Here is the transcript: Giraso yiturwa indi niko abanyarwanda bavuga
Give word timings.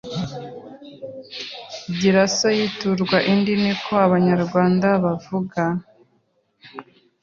Giraso 1.99 2.47
yiturwa 2.57 3.17
indi 3.31 3.53
niko 3.61 3.91
abanyarwanda 4.05 4.87
bavuga 5.03 5.61